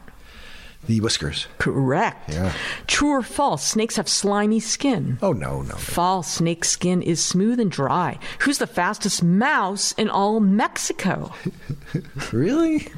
[0.87, 1.47] The whiskers.
[1.59, 2.31] Correct.
[2.33, 2.53] Yeah.
[2.89, 3.65] True or false?
[3.65, 5.19] Snakes have slimy skin.
[5.23, 5.75] Oh no, no.
[5.77, 6.27] False.
[6.29, 8.19] Snake skin is smooth and dry.
[8.41, 11.33] Who's the fastest mouse in all Mexico?
[12.33, 12.89] Really?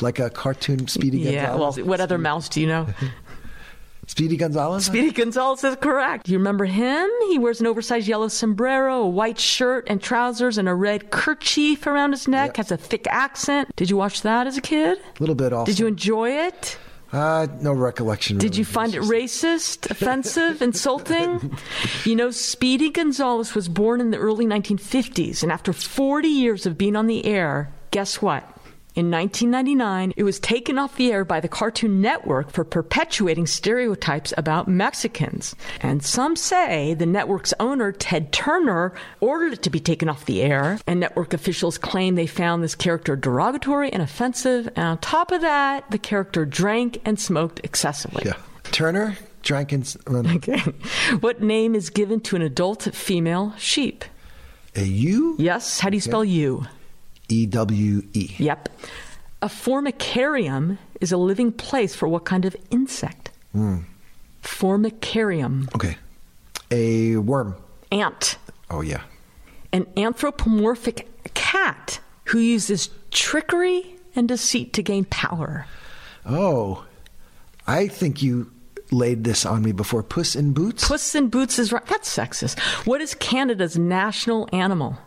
[0.00, 1.54] Like a cartoon Speedy Yeah.
[1.56, 2.86] Well, what other mouse do you know?
[4.06, 4.86] Speedy Gonzales.
[4.86, 6.28] Speedy Gonzales is correct.
[6.28, 7.08] You remember him?
[7.28, 11.86] He wears an oversized yellow sombrero, a white shirt and trousers, and a red kerchief
[11.86, 12.48] around his neck.
[12.50, 12.56] Yep.
[12.56, 13.74] Has a thick accent.
[13.76, 14.98] Did you watch that as a kid?
[14.98, 15.70] A little bit also.
[15.70, 16.78] Did you enjoy it?
[17.14, 18.38] Uh, no recollection.
[18.38, 18.58] Did really.
[18.58, 21.56] you find it racist, offensive, insulting?
[22.04, 26.76] You know, Speedy Gonzalez was born in the early 1950s, and after 40 years of
[26.76, 28.53] being on the air, guess what?
[28.94, 34.32] In 1999, it was taken off the air by the Cartoon Network for perpetuating stereotypes
[34.36, 35.56] about Mexicans.
[35.80, 40.42] And some say the network's owner, Ted Turner, ordered it to be taken off the
[40.42, 44.68] air, and network officials claim they found this character derogatory and offensive.
[44.76, 48.22] And on top of that, the character drank and smoked excessively.
[48.24, 48.36] Yeah.
[48.70, 50.60] Turner drank and Okay.
[51.18, 54.04] What name is given to an adult female sheep?
[54.76, 55.80] a U Yes.
[55.80, 56.66] How do you spell you?
[57.28, 58.34] E W E.
[58.38, 58.68] Yep.
[59.42, 63.30] A formicarium is a living place for what kind of insect?
[64.42, 65.74] Formicarium.
[65.74, 65.96] Okay.
[66.70, 67.56] A worm.
[67.92, 68.38] Ant.
[68.70, 69.02] Oh yeah.
[69.72, 75.66] An anthropomorphic cat who uses trickery and deceit to gain power.
[76.24, 76.84] Oh,
[77.66, 78.50] I think you
[78.90, 80.02] laid this on me before.
[80.02, 80.88] Puss in Boots.
[80.88, 81.84] Puss in Boots is right.
[81.86, 82.58] That's sexist.
[82.86, 84.98] What is Canada's national animal?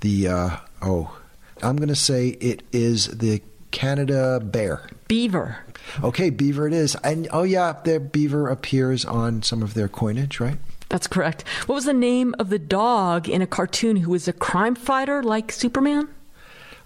[0.00, 1.16] The uh, oh,
[1.62, 4.88] I'm going to say it is the Canada bear.
[5.08, 5.58] Beaver.
[6.02, 6.96] Okay, beaver it is.
[6.96, 10.58] And oh yeah, their beaver appears on some of their coinage, right?
[10.88, 11.46] That's correct.
[11.66, 15.22] What was the name of the dog in a cartoon who was a crime fighter
[15.22, 16.08] like Superman?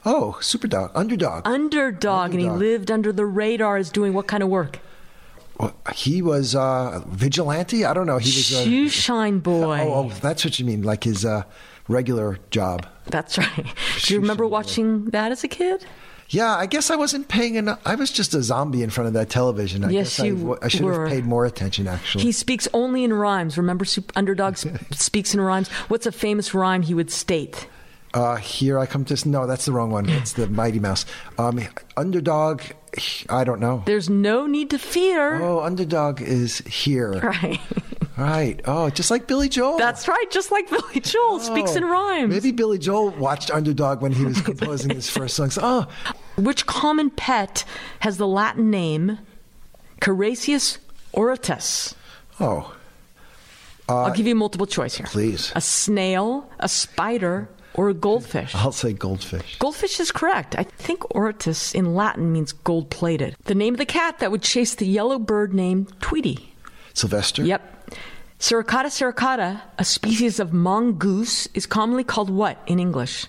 [0.04, 1.46] Oh, super dog, underdog.
[1.48, 4.78] Underdog, and he lived under the radar is doing what kind of work?
[5.58, 7.86] Well, he was uh, vigilante.
[7.86, 8.18] I don't know.
[8.18, 8.54] He was.
[8.54, 9.80] Uh, Shoe shine boy.
[9.80, 11.44] oh, oh, that's what you mean, like his uh,
[11.88, 12.86] regular job.
[13.06, 13.66] That's right.
[14.02, 15.84] Do you remember watching that as a kid?
[16.30, 17.80] Yeah, I guess I wasn't paying enough.
[17.84, 19.84] I was just a zombie in front of that television.
[19.84, 21.00] I Yes, guess you I, I should were.
[21.04, 21.86] have paid more attention.
[21.86, 23.58] Actually, He speaks only in rhymes.
[23.58, 23.84] Remember,
[24.16, 24.56] Underdog
[24.92, 25.68] speaks in rhymes.
[25.88, 27.68] What's a famous rhyme he would state?
[28.14, 29.28] Uh, here I come to.
[29.28, 30.08] No, that's the wrong one.
[30.08, 31.04] It's the Mighty Mouse.
[31.36, 31.60] Um,
[31.96, 32.62] underdog.
[33.28, 33.82] I don't know.
[33.86, 35.42] There's no need to fear.
[35.42, 37.12] Oh, underdog is here.
[37.42, 37.60] Right.
[38.16, 38.60] Right.
[38.64, 39.76] Oh, just like Billy Joel.
[39.78, 40.30] That's right.
[40.30, 42.30] Just like Billy Joel speaks in Oh, rhymes.
[42.32, 45.58] Maybe Billy Joel watched Underdog when he was composing his first songs.
[45.62, 45.86] Oh,
[46.36, 47.64] Which common pet
[48.00, 49.18] has the Latin name
[50.00, 50.78] Carassius
[51.14, 51.94] auratus?
[52.40, 52.74] oh,
[53.88, 55.06] uh, I'll give you multiple choice here.
[55.06, 55.52] please.
[55.54, 58.54] A snail, a spider, or a goldfish?
[58.54, 59.58] I'll say goldfish.
[59.58, 60.56] Goldfish is correct.
[60.58, 63.36] I think auratus in Latin means gold plated.
[63.44, 66.54] The name of the cat that would chase the yellow bird named Tweety.
[66.94, 67.42] Sylvester.
[67.44, 67.73] Yep.
[68.38, 73.26] Suricata suricata, a species of mongoose, is commonly called what in English?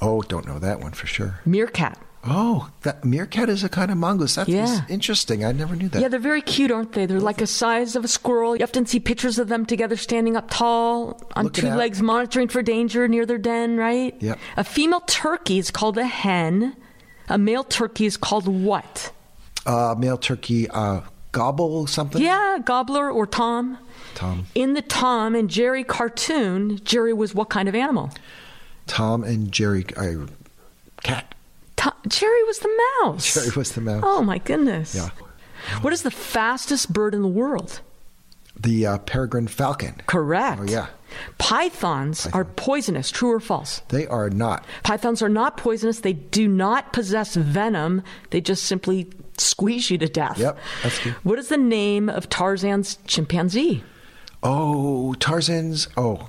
[0.00, 1.40] Oh, don't know that one for sure.
[1.44, 1.98] Meerkat.
[2.28, 4.34] Oh, that meerkat is a kind of mongoose.
[4.34, 4.80] That's Yeah.
[4.88, 5.44] interesting.
[5.44, 6.02] I never knew that.
[6.02, 7.06] Yeah, they're very cute, aren't they?
[7.06, 8.56] They're like the size of a squirrel.
[8.56, 11.78] You often see pictures of them together standing up tall on Looking two out.
[11.78, 14.14] legs, monitoring for danger near their den, right?
[14.20, 14.38] Yep.
[14.56, 16.76] A female turkey is called a hen.
[17.28, 19.12] A male turkey is called what?
[19.64, 21.00] Uh, male turkey, uh,
[21.36, 22.22] Gobble something?
[22.22, 23.76] Yeah, Gobbler or Tom.
[24.14, 24.46] Tom.
[24.54, 28.10] In the Tom and Jerry cartoon, Jerry was what kind of animal?
[28.86, 29.84] Tom and Jerry.
[29.98, 30.28] Uh,
[31.02, 31.34] cat.
[31.76, 33.34] Tom, Jerry was the mouse.
[33.34, 34.02] Jerry was the mouse.
[34.02, 34.94] Oh my goodness.
[34.94, 35.10] Yeah.
[35.82, 37.82] What is the fastest bird in the world?
[38.58, 40.00] The uh, peregrine falcon.
[40.06, 40.60] Correct.
[40.62, 40.86] Oh, yeah.
[41.36, 43.82] Pythons are poisonous, true or false?
[43.88, 44.64] They are not.
[44.84, 46.00] Pythons are not poisonous.
[46.00, 48.02] They do not possess venom.
[48.30, 50.38] They just simply squeeze you to death.
[50.38, 51.12] Yep, that's good.
[51.22, 53.82] What is the name of Tarzan's chimpanzee?
[54.42, 55.88] Oh, Tarzan's.
[55.96, 56.28] Oh,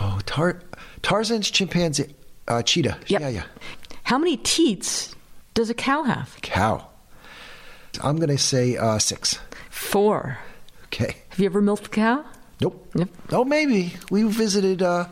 [0.00, 0.60] oh, Tar,
[1.02, 2.14] Tarzan's chimpanzee,
[2.48, 2.98] uh, cheetah.
[3.06, 3.20] Yep.
[3.20, 3.44] Yeah, yeah.
[4.04, 5.14] How many teats
[5.54, 6.36] does a cow have?
[6.42, 6.88] Cow.
[8.02, 9.38] I'm gonna say uh, six.
[9.70, 10.38] Four.
[10.86, 11.16] Okay.
[11.30, 12.24] Have you ever milked a cow?
[12.60, 12.90] Nope.
[12.94, 13.08] Yep.
[13.32, 15.06] Oh, maybe we visited uh,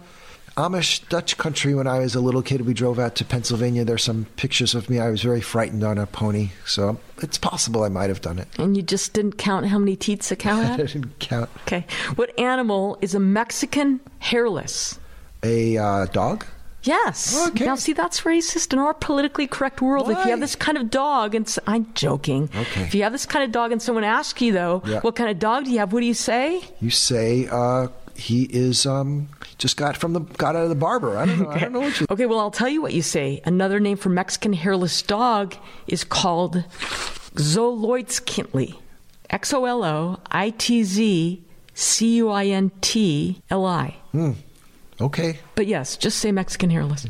[0.56, 2.60] Amish Dutch country when I was a little kid.
[2.64, 3.84] We drove out to Pennsylvania.
[3.84, 5.00] There's some pictures of me.
[5.00, 8.46] I was very frightened on a pony, so it's possible I might have done it.
[8.58, 10.80] And you just didn't count how many teats a cow had.
[10.80, 11.50] I didn't count.
[11.62, 11.86] Okay.
[12.14, 14.98] What animal is a Mexican hairless?
[15.42, 16.46] A uh, dog.
[16.84, 17.46] Yes.
[17.48, 17.64] Okay.
[17.64, 20.10] Now, see, that's racist in our politically correct world.
[20.10, 22.50] If you have this kind of dog, and I'm joking.
[22.54, 22.82] Okay.
[22.82, 25.00] If you have this kind of dog, and someone asks you though, Yeah.
[25.00, 25.92] what kind of dog do you have?
[25.94, 26.62] What do you say?
[26.80, 31.16] You say uh, he is um, just got from the got out of the barber.
[31.16, 31.48] I don't know.
[31.50, 32.06] I don't know what you.
[32.10, 32.26] Okay.
[32.26, 33.40] Well, I'll tell you what you say.
[33.44, 35.56] Another name for Mexican hairless dog
[35.86, 36.64] is called
[37.34, 38.76] Xoloitzcuintli.
[39.30, 41.44] X O L O I T Z
[41.74, 43.96] C U I N T L I.
[45.00, 45.38] Okay.
[45.56, 47.04] But yes, just say Mexican hairless.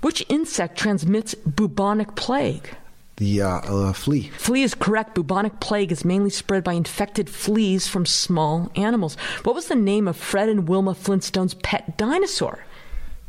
[0.00, 2.74] Which insect transmits bubonic plague?
[3.18, 4.30] The uh, uh, flea.
[4.38, 5.16] Flea is correct.
[5.16, 9.16] Bubonic plague is mainly spread by infected fleas from small animals.
[9.42, 12.64] What was the name of Fred and Wilma Flintstone's pet dinosaur?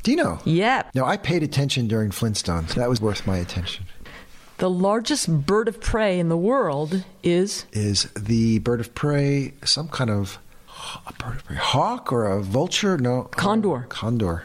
[0.03, 0.39] Dino.
[0.45, 0.91] Yep.
[0.93, 2.75] No, I paid attention during Flintstones.
[2.75, 3.85] That was worth my attention.
[4.59, 9.87] The largest bird of prey in the world is Is the bird of prey some
[9.87, 10.37] kind of
[11.07, 12.97] a bird of prey hawk or a vulture?
[12.97, 13.23] No.
[13.23, 13.85] Condor.
[13.85, 14.43] Oh, condor.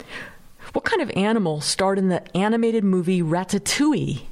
[0.72, 4.22] what kind of animal starred in the animated movie Ratatouille?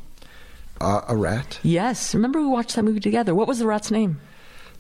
[0.83, 1.59] Uh, a rat.
[1.63, 3.35] Yes, remember we watched that movie together.
[3.35, 4.21] What was the rat's name?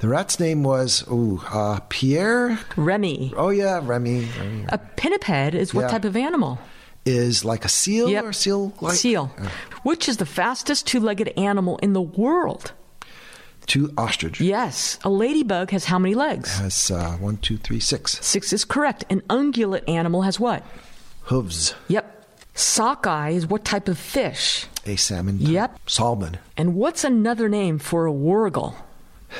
[0.00, 2.58] The rat's name was ooh, uh, Pierre.
[2.76, 3.32] Remy.
[3.36, 4.28] Oh yeah, Remy.
[4.38, 4.64] Remy.
[4.68, 5.88] A pinniped is what Yeah.
[5.88, 6.58] type of animal?
[7.04, 8.24] Is like a seal Yep.
[8.24, 9.26] or seal like Seal.
[9.84, 12.72] Which is the fastest two-legged animal in the world?
[13.66, 14.40] Two ostrich.
[14.40, 16.58] Yes, a ladybug has how many legs?
[16.58, 19.04] Has uh, one, two, three, six Six is correct.
[19.08, 20.64] An ungulate animal has what?
[21.26, 21.74] hooves.
[21.86, 22.21] Yep.
[22.54, 24.66] Sockeye is what type of fish?
[24.86, 25.38] A salmon.
[25.40, 25.78] Yep.
[25.86, 26.38] Salmon.
[26.56, 28.74] And what's another name for a wargle?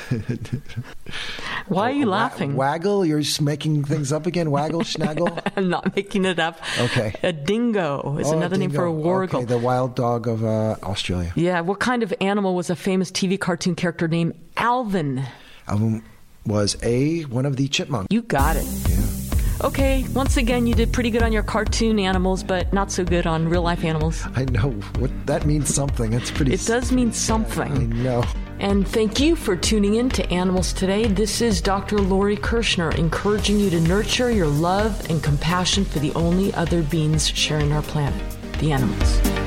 [1.67, 2.55] Why are you laughing?
[2.55, 3.05] waggle.
[3.05, 4.49] You're just making things up again.
[4.49, 5.37] Waggle, snaggle.
[5.55, 6.59] I'm not making it up.
[6.79, 7.13] Okay.
[7.21, 9.03] A dingo is Oh, another name for a dingo.
[9.07, 9.35] wargle.
[9.35, 11.31] Okay, the wild dog of uh, Australia.
[11.35, 15.23] yeah, what kind of animal was a famous TV cartoon character named Alvin?
[15.67, 16.03] Alvin
[16.45, 18.07] was a one of the chipmunks.
[18.09, 18.65] You got it.
[18.89, 19.05] Yeah.
[19.61, 23.27] Okay, once again, you did pretty good on your cartoon animals, but not so good
[23.27, 24.23] on real life animals.
[24.35, 25.73] I know what that means.
[25.73, 26.11] Something.
[26.11, 26.53] That's pretty.
[26.53, 27.71] It does mean something.
[27.71, 28.23] I know.
[28.59, 31.07] And thank you for tuning in to Animals Today.
[31.07, 31.97] This is Dr.
[31.99, 37.27] Lori Kirschner encouraging you to nurture your love and compassion for the only other beings
[37.27, 38.21] sharing our planet,
[38.59, 39.42] the animals.